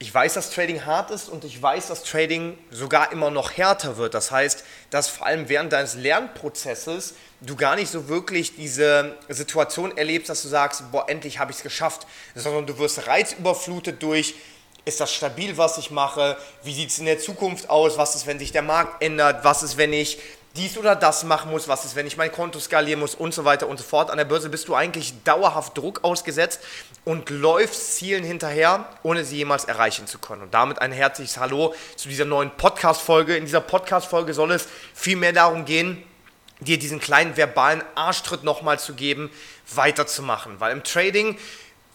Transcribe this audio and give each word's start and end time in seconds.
ich 0.00 0.14
weiß, 0.14 0.34
dass 0.34 0.50
Trading 0.50 0.86
hart 0.86 1.10
ist 1.10 1.28
und 1.28 1.44
ich 1.44 1.60
weiß, 1.60 1.88
dass 1.88 2.04
Trading 2.04 2.56
sogar 2.70 3.10
immer 3.10 3.30
noch 3.30 3.56
härter 3.56 3.96
wird. 3.96 4.14
Das 4.14 4.30
heißt, 4.30 4.64
dass 4.90 5.08
vor 5.08 5.26
allem 5.26 5.48
während 5.48 5.72
deines 5.72 5.94
Lernprozesses 5.94 7.14
du 7.40 7.56
gar 7.56 7.74
nicht 7.74 7.90
so 7.90 8.08
wirklich 8.08 8.54
diese 8.54 9.16
Situation 9.28 9.96
erlebst, 9.96 10.28
dass 10.30 10.42
du 10.42 10.48
sagst, 10.48 10.90
boah, 10.92 11.08
endlich 11.08 11.40
habe 11.40 11.50
ich 11.50 11.58
es 11.58 11.62
geschafft, 11.64 12.06
sondern 12.36 12.66
du 12.66 12.78
wirst 12.78 13.08
reizüberflutet 13.08 14.00
durch, 14.02 14.34
ist 14.84 15.00
das 15.00 15.12
stabil, 15.12 15.56
was 15.58 15.78
ich 15.78 15.90
mache, 15.90 16.36
wie 16.62 16.72
sieht 16.72 16.90
es 16.90 16.98
in 16.98 17.04
der 17.04 17.18
Zukunft 17.18 17.68
aus, 17.68 17.98
was 17.98 18.14
ist, 18.14 18.26
wenn 18.26 18.38
sich 18.38 18.52
der 18.52 18.62
Markt 18.62 19.02
ändert, 19.02 19.44
was 19.44 19.62
ist, 19.62 19.76
wenn 19.76 19.92
ich 19.92 20.18
dies 20.58 20.76
oder 20.76 20.96
das 20.96 21.22
machen 21.22 21.50
muss, 21.52 21.68
was 21.68 21.84
ist, 21.84 21.94
wenn 21.94 22.06
ich 22.06 22.16
mein 22.16 22.32
Konto 22.32 22.58
skalieren 22.58 22.98
muss 22.98 23.14
und 23.14 23.32
so 23.32 23.44
weiter 23.44 23.68
und 23.68 23.78
so 23.78 23.84
fort. 23.84 24.10
An 24.10 24.18
der 24.18 24.24
Börse 24.24 24.50
bist 24.50 24.66
du 24.66 24.74
eigentlich 24.74 25.14
dauerhaft 25.22 25.78
Druck 25.78 26.02
ausgesetzt 26.02 26.60
und 27.04 27.30
läufst 27.30 27.94
Zielen 27.94 28.24
hinterher, 28.24 28.88
ohne 29.04 29.24
sie 29.24 29.36
jemals 29.36 29.64
erreichen 29.64 30.08
zu 30.08 30.18
können. 30.18 30.42
Und 30.42 30.54
damit 30.54 30.80
ein 30.82 30.90
herzliches 30.90 31.38
Hallo 31.38 31.74
zu 31.94 32.08
dieser 32.08 32.24
neuen 32.24 32.50
Podcast-Folge. 32.50 33.36
In 33.36 33.44
dieser 33.44 33.60
Podcast-Folge 33.60 34.34
soll 34.34 34.50
es 34.50 34.66
vielmehr 34.94 35.32
darum 35.32 35.64
gehen, 35.64 36.02
dir 36.58 36.78
diesen 36.78 36.98
kleinen 36.98 37.36
verbalen 37.36 37.84
Arschtritt 37.94 38.42
nochmal 38.42 38.80
zu 38.80 38.94
geben, 38.94 39.30
weiterzumachen. 39.72 40.58
Weil 40.58 40.72
im 40.72 40.82
Trading 40.82 41.38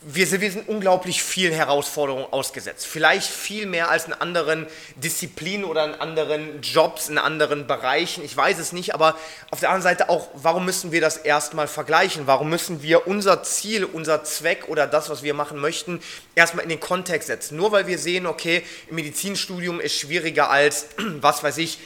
wir 0.05 0.27
sind, 0.27 0.41
wir 0.41 0.51
sind 0.51 0.67
unglaublich 0.67 1.23
vielen 1.23 1.53
Herausforderungen 1.53 2.25
ausgesetzt. 2.31 2.85
Vielleicht 2.85 3.27
viel 3.27 3.65
mehr 3.65 3.89
als 3.89 4.05
in 4.05 4.13
anderen 4.13 4.67
Disziplinen 4.95 5.65
oder 5.65 5.85
in 5.85 5.93
anderen 5.95 6.61
Jobs, 6.61 7.09
in 7.09 7.17
anderen 7.17 7.67
Bereichen. 7.67 8.23
Ich 8.23 8.35
weiß 8.35 8.59
es 8.59 8.73
nicht, 8.73 8.93
aber 8.93 9.15
auf 9.51 9.59
der 9.59 9.69
anderen 9.69 9.83
Seite 9.83 10.09
auch, 10.09 10.29
warum 10.33 10.65
müssen 10.65 10.91
wir 10.91 11.01
das 11.01 11.17
erstmal 11.17 11.67
vergleichen? 11.67 12.27
Warum 12.27 12.49
müssen 12.49 12.81
wir 12.81 13.07
unser 13.07 13.43
Ziel, 13.43 13.85
unser 13.85 14.23
Zweck 14.23 14.65
oder 14.67 14.87
das, 14.87 15.09
was 15.09 15.23
wir 15.23 15.33
machen 15.33 15.59
möchten, 15.59 16.01
erstmal 16.35 16.63
in 16.63 16.69
den 16.69 16.79
Kontext 16.79 17.27
setzen? 17.27 17.55
Nur 17.55 17.71
weil 17.71 17.87
wir 17.87 17.97
sehen, 17.97 18.25
okay, 18.25 18.63
im 18.89 18.95
Medizinstudium 18.95 19.79
ist 19.79 19.97
schwieriger 19.97 20.49
als, 20.49 20.87
was 20.97 21.43
weiß 21.43 21.57
ich, 21.59 21.79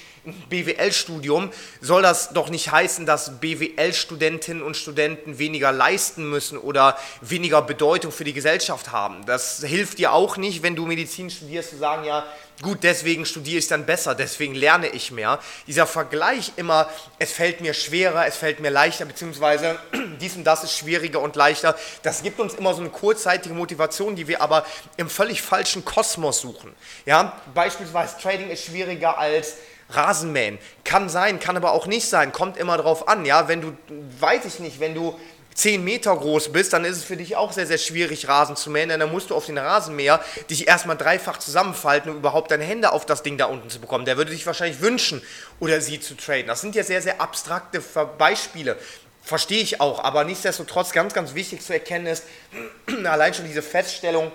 BWL-Studium 0.49 1.51
soll 1.81 2.01
das 2.01 2.29
doch 2.29 2.49
nicht 2.49 2.71
heißen, 2.71 3.05
dass 3.05 3.39
BWL-Studentinnen 3.39 4.63
und 4.63 4.77
Studenten 4.77 5.39
weniger 5.39 5.71
leisten 5.71 6.29
müssen 6.29 6.57
oder 6.57 6.97
weniger 7.21 7.61
Bedeutung 7.61 8.11
für 8.11 8.23
die 8.23 8.33
Gesellschaft 8.33 8.91
haben. 8.91 9.25
Das 9.25 9.63
hilft 9.63 9.97
dir 9.99 10.13
auch 10.13 10.37
nicht, 10.37 10.63
wenn 10.63 10.75
du 10.75 10.85
Medizin 10.85 11.29
studierst, 11.29 11.71
zu 11.71 11.77
sagen, 11.77 12.03
ja, 12.03 12.25
gut, 12.61 12.79
deswegen 12.83 13.25
studiere 13.25 13.59
ich 13.59 13.67
dann 13.67 13.85
besser, 13.85 14.15
deswegen 14.15 14.55
lerne 14.55 14.87
ich 14.87 15.11
mehr. 15.11 15.39
Dieser 15.67 15.85
Vergleich 15.85 16.53
immer, 16.55 16.89
es 17.19 17.31
fällt 17.31 17.61
mir 17.61 17.73
schwerer, 17.73 18.25
es 18.25 18.35
fällt 18.35 18.59
mir 18.59 18.69
leichter, 18.69 19.05
beziehungsweise 19.05 19.77
dies 20.21 20.35
und 20.35 20.43
das 20.43 20.63
ist 20.63 20.77
schwieriger 20.77 21.21
und 21.21 21.35
leichter, 21.35 21.75
das 22.03 22.23
gibt 22.23 22.39
uns 22.39 22.55
immer 22.55 22.73
so 22.73 22.81
eine 22.81 22.89
kurzzeitige 22.89 23.53
Motivation, 23.53 24.15
die 24.15 24.27
wir 24.27 24.41
aber 24.41 24.65
im 24.97 25.09
völlig 25.09 25.41
falschen 25.41 25.85
Kosmos 25.85 26.41
suchen. 26.41 26.73
Ja, 27.05 27.39
beispielsweise 27.53 28.15
Trading 28.21 28.49
ist 28.49 28.65
schwieriger 28.65 29.17
als 29.17 29.57
Rasenmähen. 29.89 30.57
Kann 30.83 31.09
sein, 31.09 31.39
kann 31.39 31.57
aber 31.57 31.71
auch 31.71 31.87
nicht 31.87 32.07
sein. 32.07 32.31
Kommt 32.31 32.57
immer 32.57 32.77
drauf 32.77 33.07
an. 33.07 33.25
Ja, 33.25 33.47
wenn 33.47 33.61
du, 33.61 33.77
weiß 34.19 34.45
ich 34.45 34.59
nicht, 34.59 34.79
wenn 34.79 34.93
du 34.93 35.17
10 35.57 35.83
Meter 35.83 36.15
groß 36.15 36.51
bist, 36.51 36.73
dann 36.73 36.85
ist 36.85 36.97
es 36.97 37.03
für 37.03 37.17
dich 37.17 37.35
auch 37.35 37.51
sehr, 37.51 37.65
sehr 37.65 37.79
schwierig, 37.79 38.27
Rasen 38.27 38.55
zu 38.55 38.69
mähen, 38.69 38.89
denn 38.89 38.99
dann 38.99 39.11
musst 39.11 39.31
du 39.31 39.35
auf 39.35 39.47
den 39.47 39.57
Rasenmäher 39.57 40.23
dich 40.51 40.67
erstmal 40.67 40.97
dreifach 40.97 41.39
zusammenfalten, 41.39 42.11
um 42.11 42.17
überhaupt 42.17 42.51
deine 42.51 42.63
Hände 42.63 42.91
auf 42.91 43.07
das 43.07 43.23
Ding 43.23 43.39
da 43.39 43.45
unten 43.45 43.71
zu 43.71 43.79
bekommen. 43.79 44.05
Der 44.05 44.17
würde 44.17 44.31
sich 44.31 44.45
wahrscheinlich 44.45 44.81
wünschen, 44.81 45.19
oder 45.59 45.81
sie 45.81 45.99
zu 45.99 46.15
traden. 46.15 46.45
Das 46.45 46.61
sind 46.61 46.75
ja 46.75 46.83
sehr, 46.83 47.01
sehr 47.01 47.19
abstrakte 47.21 47.81
Beispiele. 48.19 48.77
Verstehe 49.23 49.61
ich 49.61 49.81
auch, 49.81 50.03
aber 50.03 50.25
nichtsdestotrotz 50.25 50.91
ganz, 50.91 51.15
ganz 51.15 51.33
wichtig 51.33 51.61
zu 51.61 51.73
erkennen 51.73 52.05
ist, 52.05 52.23
allein 53.03 53.33
schon 53.33 53.47
diese 53.47 53.63
Feststellung, 53.63 54.31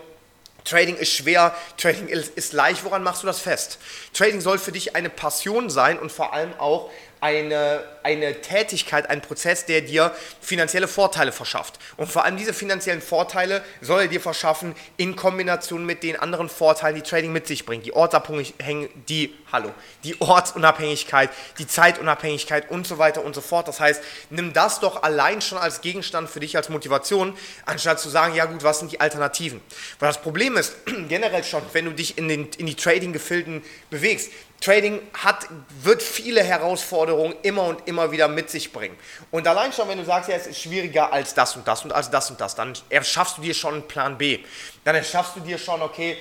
Trading 0.65 0.97
ist 0.97 1.13
schwer, 1.13 1.55
Trading 1.77 2.09
ist 2.09 2.53
leicht. 2.53 2.85
Woran 2.85 3.03
machst 3.03 3.23
du 3.23 3.27
das 3.27 3.41
fest? 3.41 3.79
Trading 4.13 4.41
soll 4.41 4.59
für 4.59 4.73
dich 4.73 4.95
eine 4.95 5.11
Passion 5.11 5.71
sein 5.71 5.99
und 5.99 6.13
vor 6.13 6.33
allem 6.33 6.53
auch 6.59 6.91
eine, 7.23 7.84
eine 8.03 8.41
Tätigkeit, 8.41 9.09
ein 9.09 9.23
Prozess, 9.23 9.64
der 9.64 9.80
dir 9.80 10.13
finanzielle 10.41 10.89
Vorteile 10.89 11.30
verschafft. 11.30 11.79
Und 11.97 12.11
vor 12.11 12.24
allem 12.24 12.36
diese 12.36 12.52
finanziellen 12.52 13.01
Vorteile 13.01 13.63
soll 13.80 14.02
er 14.02 14.08
dir 14.08 14.20
verschaffen 14.20 14.74
in 14.97 15.14
Kombination 15.14 15.86
mit 15.86 16.02
den 16.02 16.19
anderen 16.19 16.48
Vorteilen, 16.48 16.97
die 16.97 17.02
Trading 17.02 17.33
mit 17.33 17.47
sich 17.47 17.64
bringt. 17.64 17.86
Die 17.86 17.92
Ortsabhängigkeit, 17.92 18.91
die, 19.08 19.33
hallo, 19.52 19.70
die 20.02 20.20
Ortsunabhängigkeit, 20.20 21.30
die 21.58 21.67
Zeitunabhängigkeit 21.69 22.69
und 22.73 22.89
so 22.89 22.98
weiter 22.98 23.24
und 23.24 23.36
so 23.36 23.41
fort. 23.41 23.68
Das 23.68 23.79
heißt, 23.79 24.02
nimm 24.30 24.52
das 24.52 24.80
doch 24.80 25.05
allein 25.05 25.41
schon 25.41 25.58
als 25.58 25.80
Gegenstand 25.80 26.29
für 26.29 26.41
dich 26.41 26.57
als 26.57 26.70
Motivation, 26.70 27.39
anstatt 27.67 28.01
zu 28.01 28.08
sagen, 28.08 28.35
ja 28.35 28.47
gut, 28.47 28.64
was 28.64 28.80
sind 28.80 28.91
die 28.91 28.98
Alternativen? 28.98 29.61
Weil 30.01 30.08
das 30.08 30.20
Problem 30.20 30.57
ist, 30.57 30.74
generell 31.08 31.45
schon, 31.45 31.63
wenn 31.73 31.85
du 31.85 31.92
dich 31.92 32.18
in, 32.18 32.27
den, 32.27 32.48
in 32.58 32.67
die 32.67 32.74
Trading-Gefilden 32.74 33.63
bewegst, 33.91 34.33
Trading 34.62 35.00
hat, 35.14 35.48
wird 35.83 36.02
viele 36.02 36.42
Herausforderungen 36.42 37.34
immer 37.42 37.64
und 37.64 37.89
immer 37.89 38.12
wieder 38.12 38.28
mit 38.28 38.48
sich 38.48 38.73
bringen. 38.73 38.96
Und 39.30 39.46
allein 39.48 39.73
schon, 39.73 39.89
wenn 39.89 39.98
du 39.98 40.05
sagst, 40.05 40.28
ja, 40.28 40.36
es 40.36 40.46
ist 40.46 40.61
schwieriger 40.61 41.12
als 41.12 41.34
das 41.34 41.56
und 41.56 41.67
das 41.67 41.84
und 41.84 41.92
als 41.92 42.11
das 42.11 42.30
und 42.30 42.40
das, 42.40 42.55
dann 42.55 42.73
erschaffst 42.89 43.39
du 43.39 43.42
dir 43.42 43.55
schon 43.55 43.74
einen 43.74 43.89
Plan 43.89 44.17
B. 44.17 44.39
Dann 44.84 44.95
erschaffst 44.95 45.36
du 45.36 45.40
dir 45.40 45.58
schon, 45.58 45.83
okay, 45.83 46.17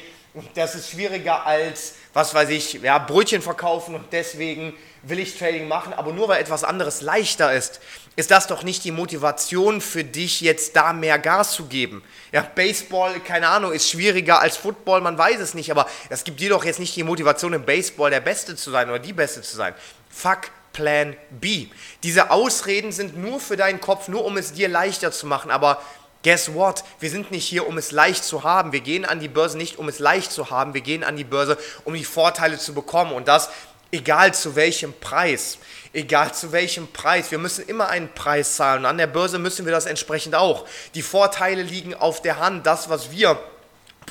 das 0.56 0.75
ist 0.75 0.92
schwieriger 0.92 1.46
als, 1.46 1.96
was 2.14 2.34
weiß 2.34 2.50
ich, 2.50 2.74
ja, 2.74 2.97
Brötchen 2.97 3.42
verkaufen 3.42 3.96
und 3.96 4.06
deswegen 4.12 4.74
will 5.03 5.19
ich 5.19 5.38
Trading 5.38 5.68
machen, 5.68 5.94
aber 5.94 6.14
nur 6.14 6.28
weil 6.28 6.42
etwas 6.42 6.64
anderes 6.64 7.02
leichter 7.02 7.53
ist, 7.53 7.81
ist 8.16 8.31
das 8.31 8.47
doch 8.47 8.64
nicht 8.64 8.84
die 8.84 8.91
Motivation 8.91 9.81
für 9.81 10.03
dich, 10.03 10.41
jetzt 10.41 10.75
da 10.75 10.94
mehr 10.94 11.18
Gas 11.18 11.53
zu 11.53 11.66
geben. 11.66 12.03
Ja, 12.31 12.41
Baseball, 12.41 13.20
keine 13.20 13.47
Ahnung, 13.47 13.72
ist 13.72 13.90
schwieriger 13.90 14.40
als 14.41 14.58
Football, 14.58 15.02
man 15.02 15.18
weiß 15.18 15.40
es 15.40 15.53
nicht, 15.53 15.72
aber 15.72 15.88
es 16.09 16.24
gibt 16.24 16.40
dir 16.40 16.50
doch 16.50 16.64
jetzt 16.64 16.80
nicht 16.80 16.96
die 16.96 17.03
Motivation, 17.03 17.53
im 17.53 17.66
Baseball 17.66 18.12
der 18.12 18.20
Beste 18.20 18.56
zu 18.56 18.70
sein 18.70 18.90
oder 18.90 19.00
die 19.00 19.14
Beste 19.14 19.41
zu 19.41 19.56
sein. 19.56 19.74
Fuck 20.09 20.52
Plan 20.74 21.16
B. 21.30 21.68
Diese 22.03 22.31
Ausreden 22.31 22.91
sind 22.91 23.18
nur 23.18 23.40
für 23.40 23.58
deinen 23.58 23.81
Kopf, 23.81 24.08
nur 24.08 24.24
um 24.24 24.38
es 24.38 24.53
dir 24.53 24.70
leichter 24.70 25.12
zu 25.12 25.28
machen, 25.28 25.52
aber 25.52 25.81
Guess 26.24 26.54
what? 26.54 26.84
Wir 27.00 27.09
sind 27.09 27.32
nicht 27.32 27.48
hier, 27.48 27.68
um 27.68 27.78
es 27.78 27.92
leicht 27.92 28.24
zu 28.24 28.44
haben. 28.44 28.72
Wir 28.72 28.82
gehen 28.82 29.06
an 29.06 29.20
die 29.20 29.28
Börse 29.28 29.58
nicht, 29.58 29.80
um 29.80 29.88
es 29.88 30.00
leicht 30.00 30.32
zu 30.32 30.52
haben. 30.52 30.74
Wir 30.74 30.82
gehen 30.82 31.04
an 31.04 31.16
die 31.16 31.24
Börse, 31.24 31.58
um 31.84 31.94
die 31.94 32.06
Vorteile 32.06 32.59
zu 32.59 32.74
bekommen. 32.74 33.12
Und 33.14 33.28
das 33.28 33.50
egal 33.92 34.34
zu 34.34 34.56
welchem 34.56 34.94
Preis. 34.94 35.58
Egal 35.94 36.34
zu 36.34 36.52
welchem 36.52 36.88
Preis. 36.92 37.32
Wir 37.32 37.38
müssen 37.38 37.68
immer 37.68 37.90
einen 37.90 38.14
Preis 38.14 38.56
zahlen. 38.56 38.82
Und 38.82 38.86
an 38.86 38.98
der 38.98 39.08
Börse 39.08 39.40
müssen 39.40 39.66
wir 39.66 39.74
das 39.74 39.86
entsprechend 39.86 40.36
auch. 40.36 40.66
Die 40.96 41.02
Vorteile 41.02 41.64
liegen 41.64 41.94
auf 41.94 42.22
der 42.22 42.40
Hand. 42.40 42.66
Das, 42.66 42.90
was 42.90 43.12
wir 43.12 43.38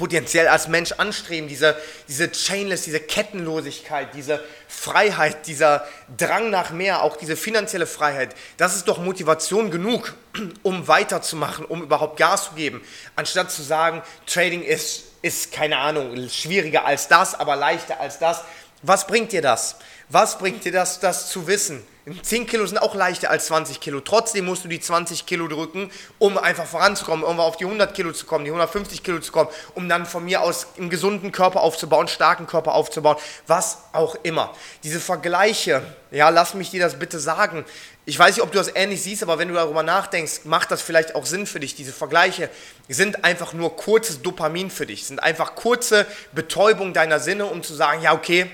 potenziell 0.00 0.48
als 0.48 0.66
Mensch 0.66 0.92
anstreben, 0.92 1.46
diese, 1.46 1.76
diese 2.08 2.32
Chainless, 2.32 2.84
diese 2.84 3.00
Kettenlosigkeit, 3.00 4.08
diese 4.14 4.42
Freiheit, 4.66 5.46
dieser 5.46 5.86
Drang 6.16 6.48
nach 6.48 6.70
mehr, 6.70 7.02
auch 7.02 7.18
diese 7.18 7.36
finanzielle 7.36 7.86
Freiheit, 7.86 8.34
das 8.56 8.76
ist 8.76 8.88
doch 8.88 8.96
Motivation 8.96 9.70
genug, 9.70 10.14
um 10.62 10.88
weiterzumachen, 10.88 11.66
um 11.66 11.82
überhaupt 11.82 12.16
Gas 12.16 12.46
zu 12.46 12.54
geben, 12.54 12.80
anstatt 13.14 13.52
zu 13.52 13.62
sagen, 13.62 14.00
Trading 14.24 14.62
ist, 14.62 15.02
ist 15.20 15.52
keine 15.52 15.76
Ahnung, 15.76 16.30
schwieriger 16.30 16.86
als 16.86 17.08
das, 17.08 17.38
aber 17.38 17.54
leichter 17.54 18.00
als 18.00 18.18
das. 18.18 18.42
Was 18.82 19.06
bringt 19.06 19.32
dir 19.32 19.42
das? 19.42 19.76
Was 20.08 20.38
bringt 20.38 20.64
dir 20.64 20.72
das, 20.72 21.00
das 21.00 21.28
zu 21.28 21.46
wissen? 21.46 21.82
10 22.22 22.46
Kilo 22.46 22.66
sind 22.66 22.78
auch 22.78 22.94
leichter 22.94 23.30
als 23.30 23.46
20 23.46 23.78
Kilo. 23.78 24.00
Trotzdem 24.00 24.46
musst 24.46 24.64
du 24.64 24.68
die 24.68 24.80
20 24.80 25.26
Kilo 25.26 25.48
drücken, 25.48 25.90
um 26.18 26.38
einfach 26.38 26.64
voranzukommen, 26.64 27.24
um 27.24 27.38
auf 27.38 27.58
die 27.58 27.66
100 27.66 27.94
Kilo 27.94 28.12
zu 28.12 28.24
kommen, 28.24 28.44
die 28.44 28.50
150 28.50 29.02
Kilo 29.02 29.20
zu 29.20 29.32
kommen, 29.32 29.50
um 29.74 29.88
dann 29.88 30.06
von 30.06 30.24
mir 30.24 30.40
aus 30.40 30.68
einen 30.78 30.88
gesunden 30.88 31.30
Körper 31.30 31.60
aufzubauen, 31.60 32.00
einen 32.00 32.08
starken 32.08 32.46
Körper 32.46 32.72
aufzubauen, 32.72 33.16
was 33.46 33.78
auch 33.92 34.16
immer. 34.22 34.52
Diese 34.82 34.98
Vergleiche, 34.98 35.82
ja, 36.10 36.30
lass 36.30 36.54
mich 36.54 36.70
dir 36.70 36.80
das 36.80 36.98
bitte 36.98 37.20
sagen. 37.20 37.66
Ich 38.06 38.18
weiß 38.18 38.36
nicht, 38.36 38.42
ob 38.42 38.50
du 38.50 38.58
das 38.58 38.74
ähnlich 38.74 39.02
siehst, 39.02 39.22
aber 39.22 39.38
wenn 39.38 39.48
du 39.48 39.54
darüber 39.54 39.82
nachdenkst, 39.82 40.40
macht 40.44 40.70
das 40.70 40.80
vielleicht 40.80 41.14
auch 41.14 41.26
Sinn 41.26 41.46
für 41.46 41.60
dich. 41.60 41.74
Diese 41.74 41.92
Vergleiche 41.92 42.48
sind 42.88 43.24
einfach 43.24 43.52
nur 43.52 43.76
kurzes 43.76 44.22
Dopamin 44.22 44.70
für 44.70 44.86
dich, 44.86 45.06
sind 45.06 45.22
einfach 45.22 45.54
kurze 45.54 46.06
Betäubung 46.32 46.94
deiner 46.94 47.20
Sinne, 47.20 47.44
um 47.44 47.62
zu 47.62 47.74
sagen, 47.74 48.02
ja, 48.02 48.14
okay, 48.14 48.50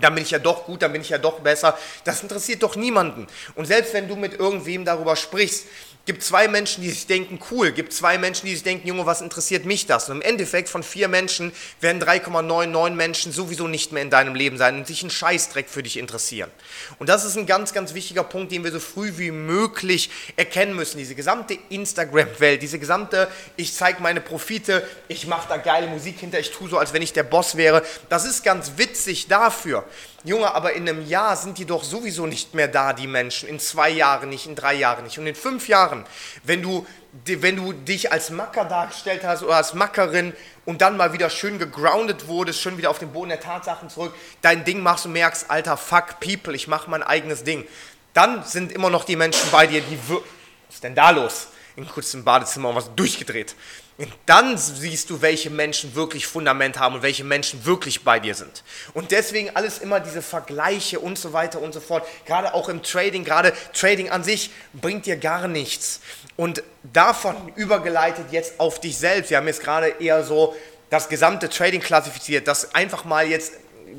dann 0.00 0.14
bin 0.14 0.24
ich 0.24 0.30
ja 0.30 0.38
doch 0.38 0.64
gut, 0.64 0.82
dann 0.82 0.92
bin 0.92 1.02
ich 1.02 1.10
ja 1.10 1.18
doch 1.18 1.40
besser. 1.40 1.78
Das 2.04 2.22
interessiert 2.22 2.62
doch 2.62 2.76
niemanden. 2.76 3.26
Und 3.54 3.66
selbst 3.66 3.94
wenn 3.94 4.08
du 4.08 4.16
mit 4.16 4.34
irgendwem 4.34 4.84
darüber 4.84 5.16
sprichst, 5.16 5.66
gibt 6.06 6.22
zwei 6.22 6.48
Menschen, 6.48 6.82
die 6.82 6.90
sich 6.90 7.06
denken, 7.06 7.38
cool, 7.50 7.72
gibt 7.72 7.92
zwei 7.92 8.18
Menschen, 8.18 8.46
die 8.46 8.54
sich 8.54 8.62
denken, 8.62 8.88
Junge, 8.88 9.06
was 9.06 9.20
interessiert 9.20 9.64
mich 9.64 9.86
das? 9.86 10.08
Und 10.08 10.16
im 10.16 10.22
Endeffekt 10.22 10.68
von 10.68 10.82
vier 10.82 11.08
Menschen 11.08 11.52
werden 11.80 12.02
3,99 12.02 12.90
Menschen 12.92 13.32
sowieso 13.32 13.68
nicht 13.68 13.92
mehr 13.92 14.02
in 14.02 14.10
deinem 14.10 14.34
Leben 14.34 14.56
sein 14.56 14.78
und 14.78 14.86
sich 14.86 15.02
einen 15.02 15.10
Scheißdreck 15.10 15.68
für 15.68 15.82
dich 15.82 15.98
interessieren. 15.98 16.50
Und 16.98 17.08
das 17.08 17.24
ist 17.24 17.36
ein 17.36 17.46
ganz, 17.46 17.72
ganz 17.72 17.94
wichtiger 17.94 18.24
Punkt, 18.24 18.50
den 18.50 18.64
wir 18.64 18.72
so 18.72 18.80
früh 18.80 19.12
wie 19.18 19.30
möglich 19.30 20.10
erkennen 20.36 20.74
müssen. 20.74 20.98
Diese 20.98 21.14
gesamte 21.14 21.58
Instagram-Welt, 21.68 22.62
diese 22.62 22.78
gesamte, 22.78 23.28
ich 23.56 23.74
zeige 23.74 24.02
meine 24.02 24.20
Profite, 24.20 24.82
ich 25.06 25.26
mache 25.26 25.48
da 25.48 25.58
geile 25.58 25.86
Musik 25.86 26.18
hinter, 26.18 26.40
ich 26.40 26.50
tue 26.50 26.68
so, 26.68 26.78
als 26.78 26.92
wenn 26.92 27.02
ich 27.02 27.12
der 27.12 27.24
Boss 27.24 27.56
wäre. 27.56 27.84
Das 28.08 28.24
ist 28.24 28.42
ganz 28.42 28.72
witzig 28.78 29.28
dafür. 29.28 29.84
Junge, 30.22 30.54
aber 30.54 30.74
in 30.74 30.86
einem 30.86 31.06
Jahr 31.06 31.34
sind 31.34 31.56
die 31.56 31.64
doch 31.64 31.82
sowieso 31.82 32.26
nicht 32.26 32.54
mehr 32.54 32.68
da, 32.68 32.92
die 32.92 33.06
Menschen. 33.06 33.48
In 33.48 33.58
zwei 33.58 33.88
Jahren 33.88 34.28
nicht, 34.28 34.46
in 34.46 34.54
drei 34.54 34.74
Jahren 34.74 35.04
nicht. 35.04 35.18
Und 35.18 35.26
in 35.26 35.34
fünf 35.34 35.66
Jahren, 35.66 36.04
wenn 36.44 36.60
du, 36.60 36.86
wenn 37.24 37.56
du 37.56 37.72
dich 37.72 38.12
als 38.12 38.28
Macker 38.28 38.66
dargestellt 38.66 39.24
hast 39.24 39.42
oder 39.42 39.56
als 39.56 39.72
Mackerin 39.72 40.34
und 40.66 40.82
dann 40.82 40.98
mal 40.98 41.14
wieder 41.14 41.30
schön 41.30 41.58
gegroundet 41.58 42.28
wurdest, 42.28 42.60
schön 42.60 42.76
wieder 42.76 42.90
auf 42.90 42.98
den 42.98 43.12
Boden 43.12 43.30
der 43.30 43.40
Tatsachen 43.40 43.88
zurück, 43.88 44.14
dein 44.42 44.64
Ding 44.64 44.82
machst 44.82 45.06
und 45.06 45.12
merkst, 45.12 45.50
alter, 45.50 45.78
fuck 45.78 46.20
people, 46.20 46.54
ich 46.54 46.68
mache 46.68 46.90
mein 46.90 47.02
eigenes 47.02 47.42
Ding. 47.42 47.66
Dann 48.12 48.44
sind 48.44 48.72
immer 48.72 48.90
noch 48.90 49.04
die 49.04 49.16
Menschen 49.16 49.50
bei 49.50 49.66
dir, 49.66 49.80
die... 49.80 49.98
Was 50.08 50.74
ist 50.74 50.84
denn 50.84 50.94
da 50.94 51.10
los? 51.10 51.48
In 51.76 51.88
kurzem 51.88 52.24
Badezimmer 52.24 52.74
was 52.74 52.94
durchgedreht. 52.94 53.56
Und 54.00 54.10
dann 54.24 54.56
siehst 54.56 55.10
du, 55.10 55.20
welche 55.20 55.50
Menschen 55.50 55.94
wirklich 55.94 56.26
Fundament 56.26 56.78
haben 56.78 56.94
und 56.94 57.02
welche 57.02 57.22
Menschen 57.22 57.66
wirklich 57.66 58.02
bei 58.02 58.18
dir 58.18 58.34
sind. 58.34 58.64
Und 58.94 59.10
deswegen 59.10 59.54
alles 59.54 59.76
immer 59.76 60.00
diese 60.00 60.22
Vergleiche 60.22 60.98
und 60.98 61.18
so 61.18 61.34
weiter 61.34 61.60
und 61.60 61.74
so 61.74 61.80
fort. 61.80 62.08
Gerade 62.24 62.54
auch 62.54 62.70
im 62.70 62.82
Trading, 62.82 63.24
gerade 63.24 63.52
Trading 63.74 64.08
an 64.08 64.24
sich 64.24 64.52
bringt 64.72 65.04
dir 65.04 65.18
gar 65.18 65.48
nichts. 65.48 66.00
Und 66.36 66.62
davon 66.82 67.52
übergeleitet 67.56 68.28
jetzt 68.30 68.58
auf 68.58 68.80
dich 68.80 68.96
selbst. 68.96 69.28
Wir 69.28 69.36
haben 69.36 69.46
jetzt 69.46 69.62
gerade 69.62 69.88
eher 69.88 70.24
so 70.24 70.56
das 70.88 71.10
gesamte 71.10 71.50
Trading 71.50 71.82
klassifiziert, 71.82 72.48
das 72.48 72.74
einfach 72.74 73.04
mal 73.04 73.26
jetzt 73.26 73.52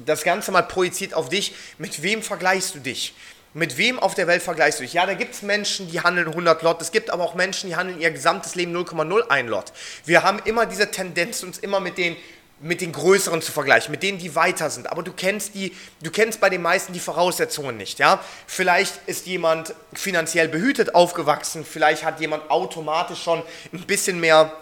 das 0.08 0.24
Ganze 0.24 0.52
mal 0.52 0.64
projiziert 0.64 1.14
auf 1.14 1.30
dich. 1.30 1.54
Mit 1.78 2.02
wem 2.02 2.24
vergleichst 2.24 2.74
du 2.74 2.80
dich? 2.80 3.14
Mit 3.54 3.78
wem 3.78 4.00
auf 4.00 4.16
der 4.16 4.28
Welt 4.28 4.42
vergleichst 4.42 4.80
du 4.80 4.84
dich? 4.84 4.94
Ja, 4.94 5.06
da 5.06 5.14
gibt 5.14 5.34
es 5.34 5.42
Menschen, 5.42 5.92
die 5.92 6.00
handeln 6.00 6.28
100 6.28 6.62
Lot. 6.62 6.82
Es 6.82 6.92
gibt 6.92 7.10
aber 7.10 7.24
auch 7.24 7.36
Menschen, 7.36 7.70
die 7.70 7.76
handeln 7.76 8.00
ihr 8.00 8.10
gesamtes 8.10 8.56
Leben 8.56 8.74
0,01 8.76 9.44
Lot. 9.48 9.74
Wir 10.06 10.24
haben 10.24 10.40
immer 10.46 10.66
diese 10.66 10.90
Tendenz, 10.90 11.44
uns 11.44 11.58
immer 11.58 11.82
mit 11.82 11.98
den, 11.98 12.16
mit 12.62 12.80
den 12.80 12.94
Größeren 12.94 13.42
zu 13.42 13.52
vergleichen, 13.52 13.92
mit 13.92 14.04
denen, 14.04 14.20
die 14.20 14.36
weiter 14.36 14.70
sind. 14.70 14.90
Aber 14.90 15.04
du 15.04 15.12
kennst, 15.12 15.54
die, 15.54 15.76
du 16.02 16.12
kennst 16.12 16.40
bei 16.40 16.50
den 16.50 16.62
meisten 16.62 16.94
die 16.94 17.02
Voraussetzungen 17.02 17.76
nicht. 17.76 18.00
Ja? 18.00 18.24
Vielleicht 18.48 18.94
ist 19.08 19.26
jemand 19.26 19.74
finanziell 19.94 20.48
behütet 20.48 20.96
aufgewachsen, 20.96 21.66
vielleicht 21.66 22.06
hat 22.06 22.22
jemand 22.22 22.50
automatisch 22.50 23.22
schon 23.22 23.44
ein 23.74 23.82
bisschen 23.82 24.22
mehr 24.22 24.54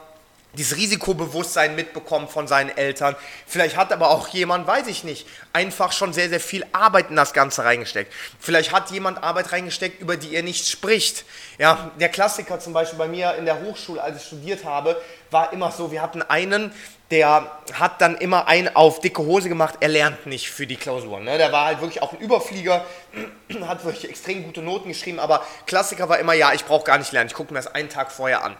dieses 0.53 0.77
Risikobewusstsein 0.77 1.75
mitbekommen 1.75 2.27
von 2.27 2.47
seinen 2.47 2.75
Eltern. 2.75 3.15
Vielleicht 3.45 3.77
hat 3.77 3.93
aber 3.93 4.09
auch 4.09 4.27
jemand, 4.29 4.65
weiß 4.65 4.87
ich 4.87 5.03
nicht, 5.03 5.27
einfach 5.53 5.91
schon 5.91 6.11
sehr, 6.11 6.29
sehr 6.29 6.39
viel 6.39 6.65
Arbeit 6.71 7.11
in 7.11 7.15
das 7.15 7.33
Ganze 7.33 7.63
reingesteckt. 7.63 8.11
Vielleicht 8.39 8.71
hat 8.71 8.89
jemand 8.89 9.23
Arbeit 9.23 9.51
reingesteckt, 9.51 10.01
über 10.01 10.17
die 10.17 10.35
er 10.35 10.41
nicht 10.41 10.67
spricht. 10.67 11.23
Ja, 11.59 11.91
der 11.99 12.09
Klassiker 12.09 12.59
zum 12.59 12.73
Beispiel 12.73 12.97
bei 12.97 13.07
mir 13.07 13.35
in 13.35 13.45
der 13.45 13.61
Hochschule, 13.61 14.01
als 14.01 14.17
ich 14.17 14.23
studiert 14.27 14.65
habe, 14.65 14.99
war 15.29 15.53
immer 15.53 15.71
so, 15.71 15.91
wir 15.91 16.01
hatten 16.01 16.23
einen, 16.23 16.73
der 17.11 17.51
hat 17.73 18.01
dann 18.01 18.15
immer 18.17 18.47
einen 18.47 18.75
auf 18.75 18.99
dicke 19.01 19.21
Hose 19.21 19.49
gemacht, 19.49 19.75
er 19.79 19.89
lernt 19.89 20.25
nicht 20.25 20.49
für 20.49 20.65
die 20.65 20.75
Klausuren. 20.75 21.23
Ne? 21.23 21.37
Der 21.37 21.51
war 21.51 21.65
halt 21.65 21.81
wirklich 21.81 22.01
auch 22.01 22.13
ein 22.13 22.19
Überflieger, 22.19 22.85
hat 23.67 23.85
wirklich 23.85 24.09
extrem 24.09 24.43
gute 24.43 24.61
Noten 24.61 24.89
geschrieben, 24.89 25.19
aber 25.19 25.45
Klassiker 25.67 26.09
war 26.09 26.17
immer, 26.17 26.33
ja, 26.33 26.53
ich 26.53 26.65
brauche 26.65 26.85
gar 26.85 26.97
nicht 26.97 27.11
lernen, 27.11 27.27
ich 27.27 27.35
gucke 27.35 27.53
mir 27.53 27.59
das 27.59 27.73
einen 27.73 27.89
Tag 27.89 28.11
vorher 28.11 28.43
an. 28.43 28.57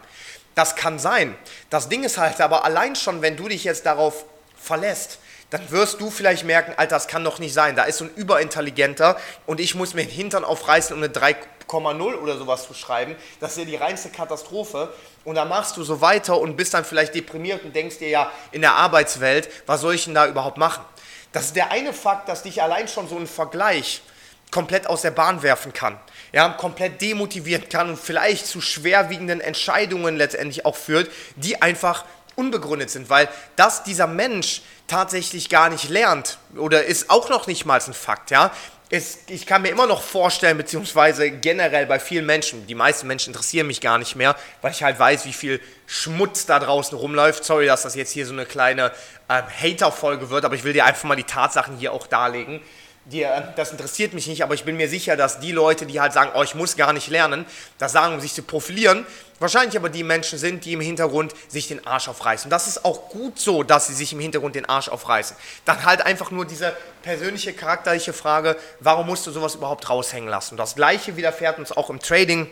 Das 0.59 0.75
kann 0.75 0.99
sein. 0.99 1.37
Das 1.69 1.87
Ding 1.87 2.03
ist 2.03 2.17
halt 2.17 2.41
aber 2.41 2.65
allein 2.65 2.93
schon, 2.97 3.21
wenn 3.21 3.37
du 3.37 3.47
dich 3.47 3.63
jetzt 3.63 3.85
darauf 3.85 4.25
verlässt, 4.57 5.19
dann 5.51 5.71
wirst 5.71 6.01
du 6.01 6.11
vielleicht 6.11 6.43
merken, 6.43 6.73
Alter, 6.75 6.97
das 6.97 7.07
kann 7.07 7.23
doch 7.23 7.39
nicht 7.39 7.53
sein. 7.53 7.77
Da 7.77 7.85
ist 7.85 7.99
so 7.99 8.03
ein 8.03 8.13
Überintelligenter 8.13 9.15
und 9.45 9.61
ich 9.61 9.73
muss 9.75 9.93
mir 9.93 10.03
den 10.03 10.11
Hintern 10.11 10.43
aufreißen, 10.43 10.93
um 10.93 11.01
eine 11.01 11.13
3,0 11.13 12.13
oder 12.15 12.37
sowas 12.37 12.67
zu 12.67 12.73
schreiben. 12.73 13.15
Das 13.39 13.51
ist 13.51 13.59
ja 13.59 13.63
die 13.63 13.77
reinste 13.77 14.09
Katastrophe. 14.09 14.93
Und 15.23 15.35
dann 15.35 15.47
machst 15.47 15.77
du 15.77 15.83
so 15.83 16.01
weiter 16.01 16.37
und 16.37 16.57
bist 16.57 16.73
dann 16.73 16.83
vielleicht 16.83 17.15
deprimiert 17.15 17.63
und 17.63 17.73
denkst 17.73 17.99
dir 17.99 18.09
ja, 18.09 18.29
in 18.51 18.59
der 18.59 18.73
Arbeitswelt, 18.73 19.49
was 19.65 19.79
soll 19.79 19.95
ich 19.95 20.03
denn 20.03 20.13
da 20.13 20.27
überhaupt 20.27 20.57
machen? 20.57 20.83
Das 21.31 21.45
ist 21.45 21.55
der 21.55 21.71
eine 21.71 21.93
Fakt, 21.93 22.27
dass 22.27 22.43
dich 22.43 22.61
allein 22.61 22.89
schon 22.89 23.07
so 23.07 23.15
ein 23.15 23.27
Vergleich 23.27 24.01
komplett 24.51 24.87
aus 24.87 25.01
der 25.01 25.11
Bahn 25.11 25.43
werfen 25.43 25.73
kann 25.73 25.97
ja, 26.31 26.49
komplett 26.49 27.01
demotivieren 27.01 27.67
kann 27.69 27.89
und 27.89 27.99
vielleicht 27.99 28.45
zu 28.47 28.61
schwerwiegenden 28.61 29.41
Entscheidungen 29.41 30.15
letztendlich 30.17 30.65
auch 30.65 30.75
führt, 30.75 31.09
die 31.35 31.61
einfach 31.61 32.05
unbegründet 32.35 32.89
sind, 32.89 33.09
weil 33.09 33.27
das 33.55 33.83
dieser 33.83 34.07
Mensch 34.07 34.61
tatsächlich 34.87 35.49
gar 35.49 35.69
nicht 35.69 35.89
lernt 35.89 36.37
oder 36.55 36.85
ist 36.85 37.09
auch 37.09 37.29
noch 37.29 37.47
nicht 37.47 37.65
mal 37.65 37.79
ein 37.79 37.93
Fakt, 37.93 38.31
ja. 38.31 38.51
Es, 38.91 39.19
ich 39.27 39.45
kann 39.45 39.61
mir 39.61 39.69
immer 39.69 39.85
noch 39.85 40.01
vorstellen, 40.01 40.57
beziehungsweise 40.57 41.29
generell 41.29 41.85
bei 41.85 41.99
vielen 41.99 42.25
Menschen, 42.25 42.65
die 42.65 42.73
meisten 42.73 43.05
Menschen 43.05 43.33
interessieren 43.33 43.67
mich 43.67 43.81
gar 43.81 43.99
nicht 43.99 44.15
mehr, 44.15 44.35
weil 44.63 44.71
ich 44.71 44.81
halt 44.81 44.97
weiß, 44.97 45.25
wie 45.25 45.33
viel 45.33 45.61
Schmutz 45.85 46.47
da 46.47 46.57
draußen 46.57 46.97
rumläuft. 46.97 47.45
Sorry, 47.45 47.67
dass 47.67 47.83
das 47.83 47.93
jetzt 47.93 48.09
hier 48.11 48.25
so 48.25 48.33
eine 48.33 48.47
kleine 48.47 48.91
äh, 49.27 49.43
Hater-Folge 49.43 50.31
wird, 50.31 50.43
aber 50.43 50.55
ich 50.55 50.63
will 50.63 50.73
dir 50.73 50.85
einfach 50.85 51.03
mal 51.03 51.15
die 51.15 51.23
Tatsachen 51.23 51.77
hier 51.77 51.93
auch 51.93 52.07
darlegen 52.07 52.61
die, 53.11 53.25
das 53.55 53.71
interessiert 53.71 54.13
mich 54.13 54.27
nicht, 54.27 54.43
aber 54.43 54.53
ich 54.53 54.63
bin 54.63 54.77
mir 54.77 54.87
sicher, 54.87 55.17
dass 55.17 55.39
die 55.39 55.51
Leute, 55.51 55.85
die 55.85 55.99
halt 55.99 56.13
sagen, 56.13 56.31
oh, 56.35 56.43
ich 56.43 56.55
muss 56.55 56.75
gar 56.75 56.93
nicht 56.93 57.07
lernen, 57.07 57.45
das 57.77 57.91
sagen, 57.91 58.13
um 58.13 58.19
sich 58.21 58.33
zu 58.33 58.43
profilieren, 58.43 59.05
wahrscheinlich 59.39 59.75
aber 59.77 59.89
die 59.89 60.03
Menschen 60.03 60.37
sind, 60.37 60.65
die 60.65 60.73
im 60.73 60.81
Hintergrund 60.81 61.33
sich 61.47 61.67
den 61.67 61.85
Arsch 61.87 62.07
aufreißen. 62.07 62.49
Das 62.49 62.67
ist 62.67 62.85
auch 62.85 63.09
gut 63.09 63.39
so, 63.39 63.63
dass 63.63 63.87
sie 63.87 63.93
sich 63.93 64.13
im 64.13 64.19
Hintergrund 64.19 64.55
den 64.55 64.67
Arsch 64.67 64.89
aufreißen. 64.89 65.35
Dann 65.65 65.85
halt 65.85 66.05
einfach 66.05 66.31
nur 66.31 66.45
diese 66.45 66.73
persönliche, 67.01 67.53
charakterliche 67.53 68.13
Frage, 68.13 68.57
warum 68.79 69.07
musst 69.07 69.25
du 69.25 69.31
sowas 69.31 69.55
überhaupt 69.55 69.89
raushängen 69.89 70.29
lassen? 70.29 70.53
Und 70.53 70.57
das 70.57 70.75
Gleiche 70.75 71.17
widerfährt 71.17 71.57
uns 71.57 71.71
auch 71.71 71.89
im 71.89 71.99
Trading 71.99 72.49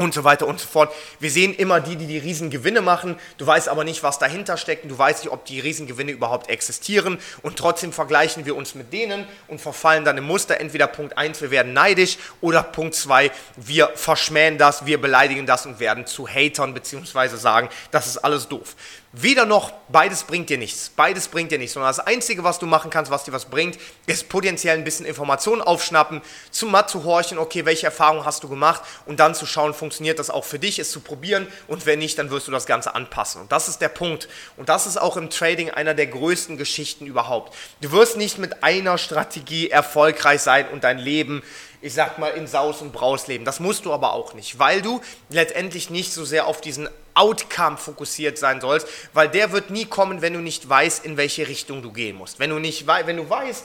und 0.00 0.14
so 0.14 0.24
weiter 0.24 0.46
und 0.46 0.58
so 0.58 0.66
fort. 0.66 0.92
Wir 1.18 1.30
sehen 1.30 1.54
immer 1.54 1.80
die, 1.80 1.94
die 1.94 2.06
die 2.06 2.18
Riesengewinne 2.18 2.80
machen. 2.80 3.16
Du 3.36 3.46
weißt 3.46 3.68
aber 3.68 3.84
nicht, 3.84 4.02
was 4.02 4.18
dahinter 4.18 4.56
steckt. 4.56 4.90
Du 4.90 4.96
weißt 4.96 5.24
nicht, 5.24 5.32
ob 5.32 5.44
die 5.44 5.60
Riesengewinne 5.60 6.10
überhaupt 6.10 6.48
existieren. 6.48 7.18
Und 7.42 7.58
trotzdem 7.58 7.92
vergleichen 7.92 8.46
wir 8.46 8.56
uns 8.56 8.74
mit 8.74 8.94
denen 8.94 9.26
und 9.46 9.60
verfallen 9.60 10.04
dann 10.06 10.16
im 10.16 10.24
Muster. 10.24 10.58
Entweder 10.58 10.86
Punkt 10.86 11.18
1, 11.18 11.42
wir 11.42 11.50
werden 11.50 11.74
neidisch 11.74 12.16
oder 12.40 12.62
Punkt 12.62 12.94
2, 12.94 13.30
wir 13.56 13.90
verschmähen 13.94 14.56
das, 14.56 14.86
wir 14.86 14.98
beleidigen 14.98 15.44
das 15.44 15.66
und 15.66 15.80
werden 15.80 16.06
zu 16.06 16.26
Hatern 16.26 16.72
beziehungsweise 16.72 17.36
sagen, 17.36 17.68
das 17.90 18.06
ist 18.06 18.16
alles 18.16 18.48
doof. 18.48 18.76
Weder 19.12 19.44
noch, 19.44 19.72
beides 19.88 20.22
bringt 20.22 20.50
dir 20.50 20.58
nichts. 20.58 20.92
Beides 20.94 21.26
bringt 21.26 21.50
dir 21.50 21.58
nichts. 21.58 21.74
Sondern 21.74 21.88
das 21.88 21.98
Einzige, 21.98 22.44
was 22.44 22.60
du 22.60 22.66
machen 22.66 22.90
kannst, 22.90 23.10
was 23.10 23.24
dir 23.24 23.32
was 23.32 23.46
bringt, 23.46 23.76
ist 24.06 24.28
potenziell 24.28 24.78
ein 24.78 24.84
bisschen 24.84 25.04
Informationen 25.04 25.62
aufschnappen, 25.62 26.22
zum 26.52 26.70
Matt 26.70 26.90
zu 26.90 27.02
horchen, 27.02 27.36
okay, 27.36 27.64
welche 27.64 27.86
Erfahrungen 27.86 28.24
hast 28.24 28.44
du 28.44 28.48
gemacht 28.48 28.82
und 29.06 29.18
dann 29.18 29.34
zu 29.34 29.46
schauen, 29.46 29.74
funktioniert 29.74 30.20
das 30.20 30.30
auch 30.30 30.44
für 30.44 30.60
dich, 30.60 30.78
es 30.78 30.92
zu 30.92 31.00
probieren 31.00 31.48
und 31.66 31.86
wenn 31.86 31.98
nicht, 31.98 32.20
dann 32.20 32.30
wirst 32.30 32.46
du 32.46 32.52
das 32.52 32.66
Ganze 32.66 32.94
anpassen. 32.94 33.40
Und 33.40 33.50
das 33.50 33.68
ist 33.68 33.80
der 33.80 33.88
Punkt. 33.88 34.28
Und 34.56 34.68
das 34.68 34.86
ist 34.86 34.96
auch 34.96 35.16
im 35.16 35.28
Trading 35.28 35.70
einer 35.70 35.94
der 35.94 36.06
größten 36.06 36.56
Geschichten 36.56 37.04
überhaupt. 37.06 37.52
Du 37.80 37.90
wirst 37.90 38.16
nicht 38.16 38.38
mit 38.38 38.62
einer 38.62 38.96
Strategie 38.96 39.70
erfolgreich 39.70 40.40
sein 40.40 40.68
und 40.68 40.84
dein 40.84 40.98
Leben 40.98 41.42
ich 41.82 41.94
sag 41.94 42.18
mal, 42.18 42.30
in 42.30 42.46
Saus 42.46 42.82
und 42.82 42.92
Braus 42.92 43.26
leben. 43.26 43.44
Das 43.44 43.60
musst 43.60 43.84
du 43.84 43.92
aber 43.92 44.12
auch 44.12 44.34
nicht, 44.34 44.58
weil 44.58 44.82
du 44.82 45.00
letztendlich 45.30 45.90
nicht 45.90 46.12
so 46.12 46.24
sehr 46.24 46.46
auf 46.46 46.60
diesen 46.60 46.88
Outcome 47.14 47.76
fokussiert 47.76 48.38
sein 48.38 48.60
sollst, 48.60 48.86
weil 49.12 49.28
der 49.28 49.52
wird 49.52 49.70
nie 49.70 49.84
kommen, 49.84 50.22
wenn 50.22 50.34
du 50.34 50.40
nicht 50.40 50.68
weißt, 50.68 51.04
in 51.04 51.16
welche 51.16 51.48
Richtung 51.48 51.82
du 51.82 51.92
gehen 51.92 52.16
musst. 52.16 52.38
Wenn 52.38 52.50
du, 52.50 52.58
nicht, 52.58 52.86
wenn 52.86 53.16
du 53.16 53.28
weißt, 53.28 53.64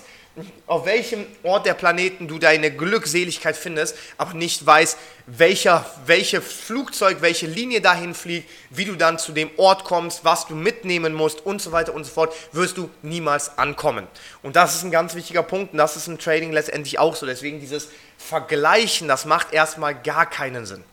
auf 0.68 0.86
welchem 0.86 1.26
Ort 1.44 1.66
der 1.66 1.74
Planeten 1.74 2.28
du 2.28 2.40
deine 2.40 2.72
Glückseligkeit 2.72 3.56
findest, 3.56 3.96
aber 4.18 4.34
nicht 4.34 4.66
weißt, 4.66 4.98
welcher, 5.28 5.86
welche 6.06 6.42
Flugzeug, 6.42 7.18
welche 7.22 7.48
Linie 7.48 7.82
dahin 7.82 8.14
fliegt, 8.14 8.50
wie 8.70 8.86
du 8.86 8.96
dann 8.96 9.18
zu 9.18 9.32
dem 9.32 9.50
Ort 9.58 9.86
kommst, 9.86 10.26
was 10.26 10.48
du 10.48 10.56
mitnehmen 10.56 11.14
musst 11.14 11.46
und 11.46 11.62
so 11.62 11.72
weiter 11.72 11.94
und 11.94 12.04
so 12.04 12.12
fort, 12.12 12.34
wirst 12.52 12.78
du 12.78 12.90
niemals 13.02 13.58
ankommen. 13.58 14.08
Und 14.44 14.56
das 14.56 14.76
ist 14.76 14.84
ein 14.84 14.92
ganz 14.92 15.16
wichtiger 15.16 15.44
Punkt 15.44 15.72
und 15.72 15.78
das 15.78 15.96
ist 15.96 16.08
im 16.08 16.20
Trading 16.20 16.52
letztendlich 16.52 17.00
auch 17.00 17.16
so. 17.16 17.26
Deswegen 17.26 17.60
dieses 17.60 17.90
Vergleichen, 18.18 19.08
das 19.08 19.26
macht 19.26 19.54
erstmal 19.54 19.96
gar 19.96 20.30
keinen 20.30 20.66
Sinn. 20.66 20.84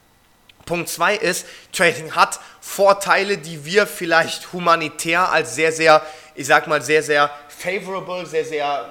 Punkt 0.65 0.89
2 0.89 1.17
ist, 1.17 1.47
Trading 1.73 2.15
hat 2.15 2.39
Vorteile, 2.61 3.39
die 3.39 3.65
wir 3.65 3.87
vielleicht 3.87 4.53
humanitär 4.53 5.31
als 5.31 5.57
sehr, 5.57 5.73
sehr, 5.73 6.07
ich 6.35 6.47
sag 6.47 6.69
mal, 6.69 6.81
sehr, 6.83 7.03
sehr 7.03 7.31
favorable, 7.49 8.27
sehr, 8.27 8.45
sehr, 8.45 8.89